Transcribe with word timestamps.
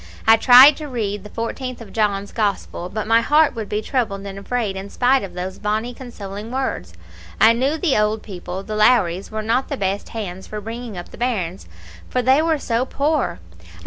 I 0.25 0.35
tried 0.35 0.77
to 0.77 0.87
read 0.87 1.23
the 1.23 1.29
14th 1.29 1.79
of 1.79 1.93
John's 1.93 2.31
Gospel 2.31 2.89
but 2.89 3.05
my 3.05 3.21
heart 3.21 3.53
would 3.53 3.69
be 3.69 3.83
troubled 3.83 4.25
and 4.25 4.39
afraid 4.39 4.75
in 4.75 4.89
spite 4.89 5.23
of 5.23 5.35
those 5.35 5.59
bonnie 5.59 5.93
consoling 5.93 6.49
words. 6.49 6.93
I 7.39 7.53
knew 7.53 7.77
the 7.77 7.95
old 7.95 8.23
people, 8.23 8.63
the 8.63 8.75
Lowries, 8.75 9.29
were 9.29 9.43
not 9.43 9.67
the 9.69 9.77
best 9.77 10.09
hands 10.09 10.47
for 10.47 10.59
bringing 10.59 10.97
up 10.97 11.09
the 11.09 11.19
bairns, 11.19 11.67
for 12.09 12.23
they 12.23 12.41
were 12.41 12.57
so 12.57 12.83
poor. 12.83 13.37